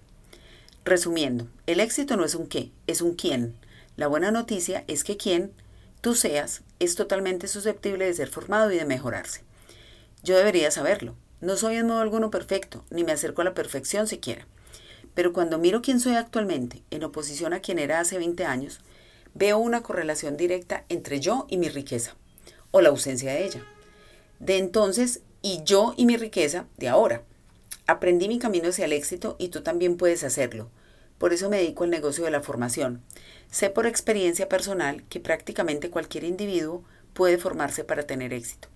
Resumiendo, 0.85 1.49
el 1.67 1.81
éxito 1.81 2.15
no 2.15 2.23
es 2.23 2.35
un 2.35 2.47
qué, 2.47 2.71
es 2.87 3.01
un 3.01 3.15
quién. 3.15 3.57
La 3.97 4.07
buena 4.07 4.31
noticia 4.31 4.85
es 4.87 5.03
que 5.03 5.17
quien 5.17 5.51
tú 6.01 6.15
seas 6.15 6.61
es 6.79 6.95
totalmente 6.95 7.47
susceptible 7.47 8.05
de 8.05 8.13
ser 8.13 8.29
formado 8.29 8.71
y 8.71 8.77
de 8.77 8.85
mejorarse. 8.85 9.43
Yo 10.23 10.37
debería 10.37 10.71
saberlo. 10.71 11.15
No 11.41 11.55
soy 11.55 11.77
en 11.77 11.87
modo 11.87 11.99
alguno 11.99 12.29
perfecto, 12.31 12.83
ni 12.89 13.03
me 13.03 13.13
acerco 13.13 13.41
a 13.41 13.45
la 13.45 13.53
perfección 13.53 14.07
siquiera. 14.07 14.45
Pero 15.13 15.33
cuando 15.33 15.57
miro 15.57 15.81
quién 15.81 15.99
soy 15.99 16.15
actualmente, 16.15 16.83
en 16.91 17.03
oposición 17.03 17.53
a 17.53 17.61
quien 17.61 17.79
era 17.79 17.99
hace 17.99 18.17
20 18.17 18.45
años, 18.45 18.81
veo 19.33 19.57
una 19.57 19.81
correlación 19.81 20.35
directa 20.35 20.83
entre 20.89 21.19
yo 21.19 21.45
y 21.49 21.57
mi 21.57 21.69
riqueza, 21.69 22.15
o 22.71 22.81
la 22.81 22.89
ausencia 22.89 23.31
de 23.31 23.45
ella. 23.45 23.65
De 24.39 24.57
entonces 24.57 25.21
y 25.41 25.63
yo 25.63 25.93
y 25.95 26.05
mi 26.05 26.17
riqueza 26.17 26.65
de 26.77 26.89
ahora. 26.89 27.23
Aprendí 27.87 28.27
mi 28.27 28.39
camino 28.39 28.69
hacia 28.69 28.85
el 28.85 28.93
éxito 28.93 29.35
y 29.39 29.49
tú 29.49 29.61
también 29.61 29.97
puedes 29.97 30.23
hacerlo. 30.23 30.69
Por 31.19 31.33
eso 31.33 31.49
me 31.49 31.57
dedico 31.57 31.83
al 31.83 31.91
negocio 31.91 32.23
de 32.23 32.31
la 32.31 32.41
formación. 32.41 33.03
Sé 33.51 33.69
por 33.69 33.85
experiencia 33.85 34.49
personal 34.49 35.03
que 35.09 35.19
prácticamente 35.19 35.91
cualquier 35.91 36.23
individuo 36.23 36.83
puede 37.13 37.37
formarse 37.37 37.83
para 37.83 38.03
tener 38.03 38.33
éxito. 38.33 38.69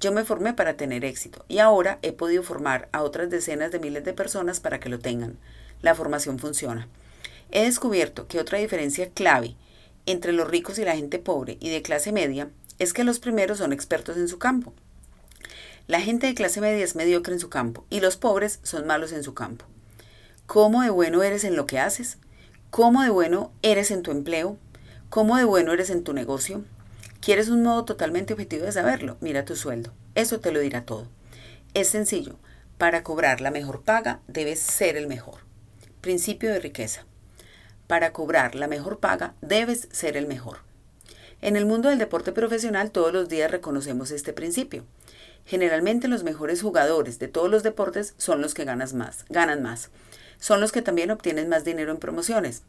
Yo 0.00 0.10
me 0.12 0.24
formé 0.24 0.52
para 0.52 0.76
tener 0.76 1.04
éxito 1.04 1.44
y 1.48 1.58
ahora 1.58 2.00
he 2.02 2.12
podido 2.12 2.42
formar 2.42 2.88
a 2.92 3.02
otras 3.02 3.30
decenas 3.30 3.70
de 3.70 3.78
miles 3.78 4.04
de 4.04 4.12
personas 4.12 4.58
para 4.58 4.80
que 4.80 4.88
lo 4.88 4.98
tengan. 4.98 5.38
La 5.82 5.94
formación 5.94 6.40
funciona. 6.40 6.88
He 7.52 7.64
descubierto 7.64 8.26
que 8.26 8.40
otra 8.40 8.58
diferencia 8.58 9.08
clave 9.10 9.54
entre 10.06 10.32
los 10.32 10.48
ricos 10.48 10.78
y 10.80 10.84
la 10.84 10.96
gente 10.96 11.20
pobre 11.20 11.58
y 11.60 11.70
de 11.70 11.82
clase 11.82 12.10
media 12.10 12.50
es 12.80 12.92
que 12.92 13.04
los 13.04 13.20
primeros 13.20 13.58
son 13.58 13.72
expertos 13.72 14.16
en 14.16 14.26
su 14.26 14.38
campo. 14.38 14.74
La 15.86 16.00
gente 16.00 16.26
de 16.26 16.34
clase 16.34 16.60
media 16.60 16.82
es 16.82 16.96
mediocre 16.96 17.34
en 17.34 17.40
su 17.40 17.50
campo 17.50 17.86
y 17.88 18.00
los 18.00 18.16
pobres 18.16 18.58
son 18.64 18.86
malos 18.86 19.12
en 19.12 19.22
su 19.22 19.34
campo. 19.34 19.64
¿Cómo 20.46 20.82
de 20.82 20.90
bueno 20.90 21.22
eres 21.22 21.42
en 21.44 21.56
lo 21.56 21.66
que 21.66 21.78
haces? 21.78 22.18
¿Cómo 22.70 23.02
de 23.02 23.08
bueno 23.08 23.50
eres 23.62 23.90
en 23.90 24.02
tu 24.02 24.10
empleo? 24.10 24.58
¿Cómo 25.08 25.36
de 25.36 25.44
bueno 25.44 25.72
eres 25.72 25.90
en 25.90 26.04
tu 26.04 26.12
negocio? 26.12 26.64
¿Quieres 27.20 27.48
un 27.48 27.62
modo 27.62 27.84
totalmente 27.84 28.34
objetivo 28.34 28.66
de 28.66 28.72
saberlo? 28.72 29.16
Mira 29.20 29.46
tu 29.46 29.56
sueldo. 29.56 29.92
Eso 30.14 30.40
te 30.40 30.52
lo 30.52 30.60
dirá 30.60 30.84
todo. 30.84 31.08
Es 31.72 31.88
sencillo. 31.88 32.36
Para 32.76 33.02
cobrar 33.02 33.40
la 33.40 33.50
mejor 33.50 33.82
paga 33.82 34.20
debes 34.28 34.60
ser 34.60 34.96
el 34.96 35.06
mejor. 35.06 35.40
Principio 36.02 36.50
de 36.50 36.60
riqueza. 36.60 37.06
Para 37.86 38.12
cobrar 38.12 38.54
la 38.54 38.68
mejor 38.68 38.98
paga 38.98 39.34
debes 39.40 39.88
ser 39.92 40.16
el 40.16 40.26
mejor. 40.26 40.58
En 41.40 41.56
el 41.56 41.66
mundo 41.66 41.88
del 41.88 41.98
deporte 41.98 42.32
profesional 42.32 42.90
todos 42.90 43.12
los 43.12 43.28
días 43.28 43.50
reconocemos 43.50 44.10
este 44.10 44.34
principio. 44.34 44.84
Generalmente 45.46 46.06
los 46.06 46.22
mejores 46.22 46.62
jugadores 46.62 47.18
de 47.18 47.28
todos 47.28 47.50
los 47.50 47.62
deportes 47.62 48.14
son 48.18 48.40
los 48.40 48.54
que 48.54 48.64
ganas 48.64 48.92
más, 48.92 49.24
ganan 49.30 49.62
más. 49.62 49.90
Son 50.44 50.60
los 50.60 50.72
que 50.72 50.82
también 50.82 51.10
obtienen 51.10 51.48
más 51.48 51.64
dinero 51.64 51.90
en 51.90 51.96
promociones. 51.96 52.64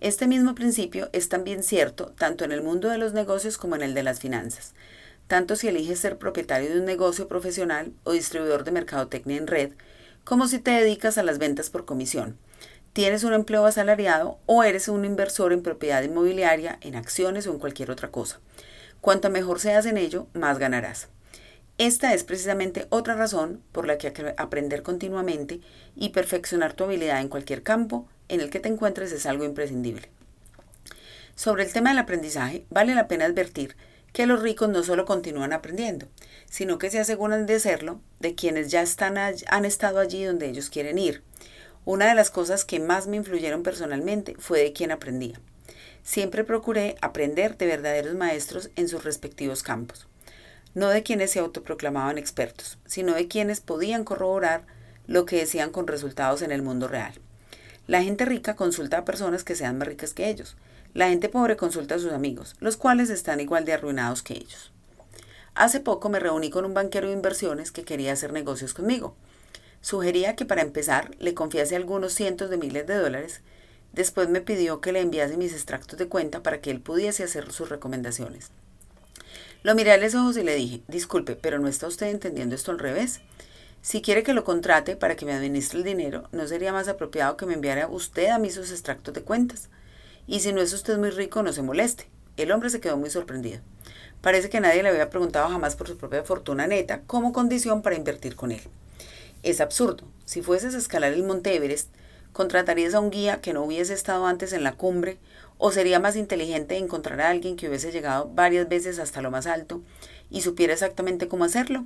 Este 0.00 0.26
mismo 0.26 0.56
principio 0.56 1.08
es 1.12 1.28
también 1.28 1.62
cierto 1.62 2.06
tanto 2.18 2.44
en 2.44 2.50
el 2.50 2.64
mundo 2.64 2.88
de 2.88 2.98
los 2.98 3.12
negocios 3.12 3.58
como 3.58 3.76
en 3.76 3.82
el 3.82 3.94
de 3.94 4.02
las 4.02 4.18
finanzas. 4.18 4.74
Tanto 5.28 5.54
si 5.54 5.68
eliges 5.68 6.00
ser 6.00 6.18
propietario 6.18 6.70
de 6.70 6.80
un 6.80 6.84
negocio 6.84 7.28
profesional 7.28 7.92
o 8.02 8.10
distribuidor 8.10 8.64
de 8.64 8.72
mercadotecnia 8.72 9.36
en 9.36 9.46
red, 9.46 9.70
como 10.24 10.48
si 10.48 10.58
te 10.58 10.72
dedicas 10.72 11.16
a 11.16 11.22
las 11.22 11.38
ventas 11.38 11.70
por 11.70 11.84
comisión 11.84 12.38
tienes 12.92 13.22
un 13.22 13.34
empleo 13.34 13.64
asalariado 13.66 14.38
o 14.46 14.64
eres 14.64 14.88
un 14.88 15.04
inversor 15.04 15.52
en 15.52 15.62
propiedad 15.62 16.02
inmobiliaria, 16.02 16.78
en 16.80 16.96
acciones 16.96 17.46
o 17.46 17.52
en 17.52 17.60
cualquier 17.60 17.92
otra 17.92 18.10
cosa. 18.10 18.40
Cuanto 19.00 19.30
mejor 19.30 19.60
seas 19.60 19.86
en 19.86 19.96
ello, 19.96 20.26
más 20.34 20.58
ganarás. 20.58 21.08
Esta 21.78 22.14
es 22.14 22.22
precisamente 22.24 22.86
otra 22.90 23.14
razón 23.14 23.62
por 23.72 23.86
la 23.86 23.98
que 23.98 24.34
aprender 24.36 24.82
continuamente 24.82 25.60
y 25.96 26.10
perfeccionar 26.10 26.74
tu 26.74 26.84
habilidad 26.84 27.20
en 27.20 27.28
cualquier 27.28 27.62
campo 27.62 28.06
en 28.28 28.40
el 28.40 28.50
que 28.50 28.60
te 28.60 28.68
encuentres 28.68 29.10
es 29.12 29.26
algo 29.26 29.44
imprescindible. 29.44 30.08
Sobre 31.34 31.64
el 31.64 31.72
tema 31.72 31.90
del 31.90 31.98
aprendizaje, 31.98 32.66
vale 32.70 32.94
la 32.94 33.08
pena 33.08 33.24
advertir 33.24 33.76
que 34.12 34.26
los 34.26 34.42
ricos 34.42 34.68
no 34.68 34.82
solo 34.82 35.06
continúan 35.06 35.52
aprendiendo, 35.52 36.06
sino 36.48 36.78
que 36.78 36.90
se 36.90 37.00
aseguran 37.00 37.46
de 37.46 37.58
serlo 37.58 38.00
de 38.20 38.34
quienes 38.34 38.70
ya 38.70 38.82
están, 38.82 39.16
han 39.18 39.64
estado 39.64 39.98
allí 39.98 40.24
donde 40.24 40.48
ellos 40.48 40.68
quieren 40.68 40.98
ir. 40.98 41.22
Una 41.84 42.06
de 42.06 42.14
las 42.14 42.30
cosas 42.30 42.64
que 42.64 42.78
más 42.78 43.06
me 43.06 43.16
influyeron 43.16 43.62
personalmente 43.62 44.36
fue 44.38 44.60
de 44.60 44.72
quien 44.72 44.92
aprendía. 44.92 45.40
Siempre 46.04 46.44
procuré 46.44 46.96
aprender 47.00 47.56
de 47.56 47.66
verdaderos 47.66 48.14
maestros 48.14 48.70
en 48.76 48.88
sus 48.88 49.02
respectivos 49.04 49.62
campos, 49.62 50.06
no 50.74 50.88
de 50.88 51.02
quienes 51.02 51.30
se 51.30 51.38
autoproclamaban 51.38 52.18
expertos, 52.18 52.78
sino 52.86 53.14
de 53.14 53.28
quienes 53.28 53.60
podían 53.60 54.04
corroborar 54.04 54.66
lo 55.06 55.26
que 55.26 55.36
decían 55.36 55.70
con 55.70 55.86
resultados 55.86 56.42
en 56.42 56.52
el 56.52 56.62
mundo 56.62 56.88
real. 56.88 57.14
La 57.86 58.02
gente 58.02 58.24
rica 58.24 58.54
consulta 58.54 58.98
a 58.98 59.04
personas 59.04 59.44
que 59.44 59.56
sean 59.56 59.78
más 59.78 59.88
ricas 59.88 60.14
que 60.14 60.28
ellos. 60.28 60.56
La 60.94 61.08
gente 61.08 61.28
pobre 61.28 61.56
consulta 61.56 61.96
a 61.96 61.98
sus 61.98 62.12
amigos, 62.12 62.54
los 62.60 62.76
cuales 62.76 63.10
están 63.10 63.40
igual 63.40 63.64
de 63.64 63.72
arruinados 63.72 64.22
que 64.22 64.34
ellos. 64.34 64.72
Hace 65.54 65.80
poco 65.80 66.08
me 66.08 66.20
reuní 66.20 66.50
con 66.50 66.64
un 66.64 66.74
banquero 66.74 67.08
de 67.08 67.14
inversiones 67.14 67.72
que 67.72 67.84
quería 67.84 68.12
hacer 68.12 68.32
negocios 68.32 68.72
conmigo. 68.72 69.14
Sugería 69.80 70.36
que 70.36 70.46
para 70.46 70.62
empezar 70.62 71.10
le 71.18 71.34
confiase 71.34 71.76
algunos 71.76 72.14
cientos 72.14 72.48
de 72.48 72.56
miles 72.56 72.86
de 72.86 72.94
dólares. 72.94 73.40
Después 73.92 74.28
me 74.28 74.40
pidió 74.40 74.80
que 74.80 74.92
le 74.92 75.00
enviase 75.00 75.36
mis 75.36 75.52
extractos 75.52 75.98
de 75.98 76.08
cuenta 76.08 76.42
para 76.42 76.60
que 76.60 76.70
él 76.70 76.80
pudiese 76.80 77.24
hacer 77.24 77.52
sus 77.52 77.68
recomendaciones. 77.68 78.50
Lo 79.62 79.76
miré 79.76 79.92
a 79.92 79.96
los 79.96 80.14
ojos 80.16 80.36
y 80.36 80.42
le 80.42 80.56
dije, 80.56 80.82
disculpe, 80.88 81.36
pero 81.36 81.60
¿no 81.60 81.68
está 81.68 81.86
usted 81.86 82.08
entendiendo 82.08 82.56
esto 82.56 82.72
al 82.72 82.80
revés? 82.80 83.20
Si 83.80 84.02
quiere 84.02 84.24
que 84.24 84.34
lo 84.34 84.42
contrate 84.42 84.96
para 84.96 85.14
que 85.14 85.24
me 85.24 85.32
administre 85.32 85.78
el 85.78 85.84
dinero, 85.84 86.28
¿no 86.32 86.48
sería 86.48 86.72
más 86.72 86.88
apropiado 86.88 87.36
que 87.36 87.46
me 87.46 87.54
enviara 87.54 87.86
usted 87.86 88.28
a 88.28 88.38
mí 88.38 88.50
sus 88.50 88.72
extractos 88.72 89.14
de 89.14 89.22
cuentas? 89.22 89.68
Y 90.26 90.40
si 90.40 90.52
no 90.52 90.60
es 90.60 90.72
usted 90.72 90.98
muy 90.98 91.10
rico, 91.10 91.42
no 91.44 91.52
se 91.52 91.62
moleste. 91.62 92.08
El 92.36 92.50
hombre 92.50 92.70
se 92.70 92.80
quedó 92.80 92.96
muy 92.96 93.10
sorprendido. 93.10 93.60
Parece 94.20 94.48
que 94.48 94.60
nadie 94.60 94.82
le 94.82 94.88
había 94.88 95.10
preguntado 95.10 95.48
jamás 95.48 95.76
por 95.76 95.86
su 95.86 95.96
propia 95.96 96.24
fortuna 96.24 96.66
neta 96.66 97.02
como 97.02 97.32
condición 97.32 97.82
para 97.82 97.96
invertir 97.96 98.34
con 98.34 98.50
él. 98.50 98.62
Es 99.44 99.60
absurdo. 99.60 100.08
Si 100.24 100.42
fueses 100.42 100.74
a 100.74 100.78
escalar 100.78 101.12
el 101.12 101.24
Monte 101.24 101.54
Everest, 101.54 101.88
¿contratarías 102.32 102.94
a 102.94 103.00
un 103.00 103.10
guía 103.10 103.40
que 103.40 103.52
no 103.52 103.62
hubiese 103.62 103.94
estado 103.94 104.26
antes 104.26 104.52
en 104.52 104.64
la 104.64 104.72
cumbre? 104.72 105.18
¿O 105.64 105.70
sería 105.70 106.00
más 106.00 106.16
inteligente 106.16 106.76
encontrar 106.76 107.20
a 107.20 107.30
alguien 107.30 107.54
que 107.54 107.68
hubiese 107.68 107.92
llegado 107.92 108.28
varias 108.34 108.68
veces 108.68 108.98
hasta 108.98 109.22
lo 109.22 109.30
más 109.30 109.46
alto 109.46 109.80
y 110.28 110.40
supiera 110.40 110.72
exactamente 110.72 111.28
cómo 111.28 111.44
hacerlo? 111.44 111.84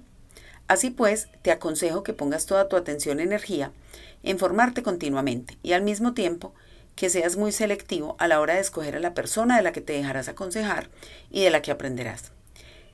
Así 0.67 0.89
pues, 0.89 1.29
te 1.43 1.51
aconsejo 1.51 2.03
que 2.03 2.15
pongas 2.15 2.47
toda 2.47 2.71
tu 2.71 2.77
atención 2.77 3.21
y 3.21 3.25
energía 3.25 3.73
en 4.23 4.39
formarte 4.39 4.83
continuamente 4.83 5.59
y 5.63 5.75
al 5.75 5.83
mismo 5.83 6.15
tiempo 6.15 6.55
que 6.95 7.11
seas 7.11 7.37
muy 7.37 7.53
selectivo 7.53 8.17
a 8.19 8.29
la 8.29 8.41
hora 8.41 8.55
de 8.55 8.61
escoger 8.61 8.97
a 8.97 9.01
la 9.01 9.13
persona 9.13 9.59
de 9.59 9.63
la 9.63 9.73
que 9.73 9.83
te 9.83 9.93
dejarás 9.93 10.29
aconsejar 10.29 10.89
y 11.31 11.43
de 11.43 11.51
la 11.51 11.61
que 11.61 11.71
aprenderás. 11.71 12.33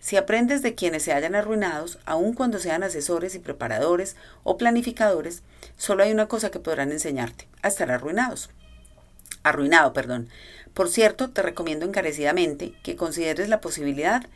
Si 0.01 0.17
aprendes 0.17 0.63
de 0.63 0.75
quienes 0.75 1.05
se 1.05 1.13
hayan 1.13 1.37
arruinados, 1.37 2.01
aun 2.07 2.35
cuando 2.35 2.59
sean 2.59 2.83
asesores 2.83 3.37
y 3.37 3.39
preparadores 3.39 4.17
o 4.43 4.57
planificadores, 4.57 5.45
solo 5.77 6.03
hay 6.03 6.11
una 6.11 6.27
cosa 6.27 6.51
que 6.51 6.59
podrán 6.59 6.91
enseñarte, 6.91 7.47
a 7.63 7.69
estar 7.69 7.93
arruinados. 7.93 8.51
Arruinado, 9.45 9.93
perdón. 9.93 10.29
Por 10.75 10.89
cierto, 10.89 11.31
te 11.31 11.43
recomiendo 11.43 11.85
encarecidamente 11.85 12.73
que 12.83 12.97
consideres 12.97 13.49
la 13.49 13.61
posibilidad 13.61 14.27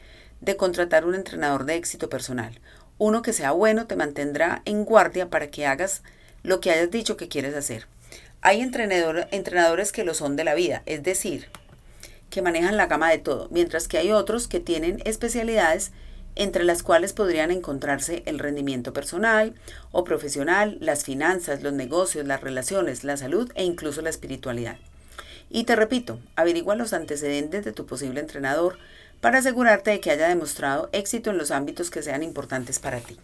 de 0.40 0.56
contratar 0.56 1.06
un 1.06 1.14
entrenador 1.14 1.64
de 1.64 1.76
éxito 1.76 2.08
personal. 2.10 2.60
Uno 2.98 3.22
que 3.22 3.32
sea 3.32 3.52
bueno 3.52 3.86
te 3.86 3.96
mantendrá 3.96 4.62
en 4.64 4.84
guardia 4.84 5.30
para 5.30 5.48
que 5.48 5.66
hagas 5.66 6.02
lo 6.42 6.60
que 6.60 6.70
hayas 6.70 6.90
dicho 6.90 7.16
que 7.16 7.28
quieres 7.28 7.54
hacer. 7.54 7.86
Hay 8.42 8.60
entrenadores 8.60 9.92
que 9.92 10.04
lo 10.04 10.14
son 10.14 10.36
de 10.36 10.44
la 10.44 10.54
vida, 10.54 10.82
es 10.86 11.02
decir, 11.02 11.48
que 12.30 12.42
manejan 12.42 12.76
la 12.76 12.86
gama 12.86 13.10
de 13.10 13.18
todo, 13.18 13.48
mientras 13.50 13.88
que 13.88 13.98
hay 13.98 14.12
otros 14.12 14.46
que 14.46 14.60
tienen 14.60 15.00
especialidades 15.04 15.92
entre 16.34 16.64
las 16.64 16.82
cuales 16.82 17.14
podrían 17.14 17.50
encontrarse 17.50 18.22
el 18.26 18.38
rendimiento 18.38 18.92
personal 18.92 19.54
o 19.90 20.04
profesional, 20.04 20.76
las 20.80 21.02
finanzas, 21.02 21.62
los 21.62 21.72
negocios, 21.72 22.26
las 22.26 22.42
relaciones, 22.42 23.04
la 23.04 23.16
salud 23.16 23.50
e 23.54 23.64
incluso 23.64 24.02
la 24.02 24.10
espiritualidad. 24.10 24.76
Y 25.50 25.64
te 25.64 25.76
repito, 25.76 26.20
averigua 26.34 26.74
los 26.74 26.92
antecedentes 26.92 27.64
de 27.64 27.72
tu 27.72 27.86
posible 27.86 28.20
entrenador 28.20 28.78
para 29.20 29.38
asegurarte 29.38 29.90
de 29.90 30.00
que 30.00 30.10
haya 30.10 30.28
demostrado 30.28 30.88
éxito 30.92 31.30
en 31.30 31.38
los 31.38 31.50
ámbitos 31.50 31.90
que 31.90 32.02
sean 32.02 32.22
importantes 32.22 32.78
para 32.78 33.00
ti. 33.00 33.16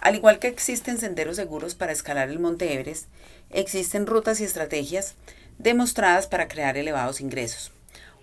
Al 0.00 0.14
igual 0.14 0.38
que 0.38 0.48
existen 0.48 0.98
senderos 0.98 1.36
seguros 1.36 1.74
para 1.74 1.92
escalar 1.92 2.30
el 2.30 2.38
Monte 2.38 2.72
Everest, 2.72 3.06
existen 3.50 4.06
rutas 4.06 4.40
y 4.40 4.44
estrategias 4.44 5.14
demostradas 5.58 6.26
para 6.26 6.48
crear 6.48 6.76
elevados 6.76 7.20
ingresos. 7.20 7.72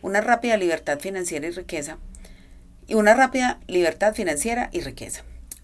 una 0.04 0.22
rápida 0.22 0.58
libertad 0.58 1.00
financiera 1.00 1.48
y 1.48 1.52
riqueza 1.52 1.98
y 2.88 2.94
una 2.94 3.16
rápida 3.16 3.60
libertad 3.68 4.14
financiera 4.14 4.70
y 4.72 4.82
riqueza. 4.82 5.24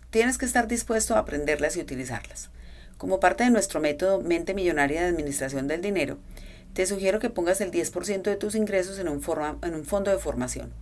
Tienes 0.09 0.37
que 0.37 0.45
estar 0.45 0.67
dispuesto 0.67 1.15
a 1.15 1.19
aprenderlas 1.19 1.77
y 1.77 1.81
utilizarlas. 1.81 2.49
Como 2.97 3.19
parte 3.19 3.43
de 3.43 3.51
nuestro 3.51 3.79
método 3.79 4.21
Mente 4.21 4.53
Millonaria 4.53 5.01
de 5.01 5.07
Administración 5.07 5.67
del 5.67 5.81
Dinero, 5.81 6.17
te 6.73 6.85
sugiero 6.87 7.19
que 7.19 7.29
pongas 7.29 7.61
el 7.61 7.71
10% 7.71 8.23
de 8.23 8.35
tus 8.35 8.55
ingresos 8.55 8.97
en 8.97 9.07
un, 9.07 9.21
en 9.61 9.75
un, 9.75 9.85
fondo 9.85 10.09
de 10.09 10.17
formación. 10.17 10.73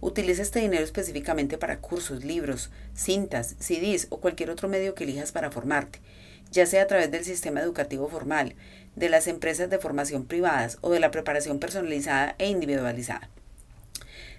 Utiliza 0.00 0.42
este 0.42 0.60
dinero 0.60 0.84
específicamente 0.84 1.56
para 1.56 1.78
cursos, 1.78 2.24
libros, 2.24 2.70
cintas, 2.94 3.56
CDs 3.58 4.06
o 4.10 4.20
cualquier 4.20 4.50
otro 4.50 4.68
medio 4.68 4.94
que 4.94 5.04
elijas 5.04 5.32
para 5.32 5.50
formarte, 5.50 6.00
ya 6.50 6.66
sea 6.66 6.82
a 6.82 6.86
través 6.86 7.10
del 7.10 7.24
sistema 7.24 7.60
educativo 7.60 8.08
formal, 8.08 8.54
de 8.94 9.08
las 9.08 9.26
empresas 9.26 9.70
de 9.70 9.78
formación 9.78 10.26
privadas 10.26 10.78
o 10.82 10.90
de 10.90 11.00
la 11.00 11.10
preparación 11.10 11.58
personalizada 11.58 12.34
e 12.38 12.48
individualizada. 12.48 13.30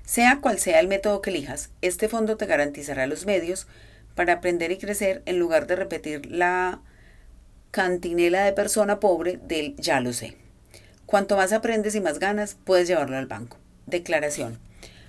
Sea 0.06 0.40
cual 0.42 0.60
sea 0.60 0.80
el 0.80 0.88
método 0.88 1.22
que 1.22 1.30
elijas, 1.32 1.70
este 1.82 2.08
fondo 2.08 2.38
te 2.38 2.46
garantizará 2.46 3.08
los 3.08 3.26
medios 3.26 3.68
para 4.16 4.34
aprender 4.34 4.72
y 4.72 4.78
crecer 4.78 5.22
en 5.26 5.40
lugar 5.40 5.66
de 5.66 5.76
repetir 5.76 6.26
la 6.28 6.82
cantinela 7.72 8.44
de 8.44 8.54
persona 8.54 9.00
pobre 9.00 9.40
del 9.44 9.76
ya 9.78 10.02
lo 10.02 10.14
sé. 10.14 10.36
Cuanto 11.10 11.38
más 11.38 11.54
aprendes 11.54 11.96
y 11.96 12.02
más 12.02 12.20
ganas, 12.20 12.56
puedes 12.66 12.88
llevarlo 12.88 13.18
al 13.18 13.26
banco. 13.26 13.58
Declaración. 13.88 14.60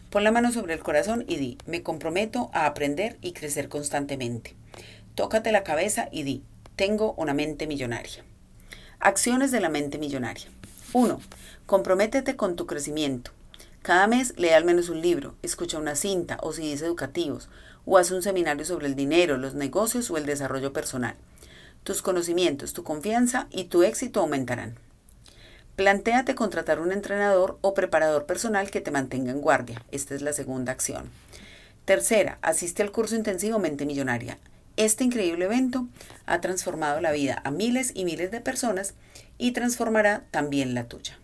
Pon 0.09 0.25
la 0.25 0.33
mano 0.33 0.51
sobre 0.51 0.73
el 0.73 0.81
corazón 0.81 1.27
y 1.29 1.37
di, 1.37 1.59
me 1.67 1.83
comprometo 1.83 2.49
a 2.55 2.65
aprender 2.65 3.19
y 3.21 3.33
crecer 3.33 3.69
constantemente. 3.69 4.55
Tócate 5.15 5.53
la 5.53 5.63
cabeza 5.63 6.09
y 6.11 6.23
di, 6.23 6.43
tengo 6.75 7.13
una 7.19 7.35
mente 7.35 7.67
millonaria. 7.67 8.25
Acciones 8.99 9.51
de 9.51 9.61
la 9.61 9.69
mente 9.69 9.99
millonaria. 9.99 10.47
1. 10.95 11.21
Comprométete 11.67 12.35
con 12.35 12.57
tu 12.57 12.65
crecimiento. 12.67 13.33
Cada 13.83 14.07
mes 14.07 14.33
lee 14.39 14.49
al 14.49 14.65
menos 14.65 14.89
un 14.89 15.03
libro, 15.03 15.35
escucha 15.43 15.77
una 15.77 15.97
cinta 15.97 16.39
o 16.41 16.55
CDs 16.55 16.81
educativos, 16.81 17.51
o 17.85 17.99
haz 17.99 18.11
un 18.11 18.23
seminario 18.23 18.65
sobre 18.65 18.87
el 18.87 18.95
dinero, 18.95 19.37
los 19.37 19.53
negocios 19.53 20.11
o 20.11 20.17
el 20.17 20.25
desarrollo 20.25 20.73
personal. 20.73 21.17
Tus 21.85 22.01
conocimientos, 22.01 22.73
tu 22.73 22.85
confianza 22.85 23.49
y 23.51 23.65
tu 23.65 23.83
éxito 23.83 24.21
aumentarán. 24.21 24.79
Plantéate 25.77 26.35
contratar 26.35 26.81
un 26.81 26.93
entrenador 26.93 27.59
o 27.63 27.75
preparador 27.75 28.27
personal 28.27 28.71
que 28.71 28.81
te 28.81 28.91
mantenga 28.91 29.31
en 29.31 29.41
guardia. 29.41 29.83
Esta 29.91 30.15
es 30.15 30.23
la 30.23 30.33
segunda 30.33 30.73
acción. 30.73 31.11
Tercera, 31.85 32.39
asiste 32.43 32.83
al 32.83 32.93
curso 32.93 33.17
intensivo 33.17 33.59
Mente 33.59 33.87
Millonaria. 33.87 34.39
Este 34.77 35.05
increíble 35.05 35.47
evento 35.47 35.89
ha 36.27 36.41
transformado 36.41 37.01
la 37.01 37.13
vida 37.13 37.41
a 37.45 37.51
miles 37.51 37.93
y 37.95 38.05
miles 38.05 38.31
de 38.31 38.41
personas 38.41 38.95
y 39.39 39.53
transformará 39.53 40.25
también 40.31 40.75
la 40.75 40.85
tuya. 40.85 41.19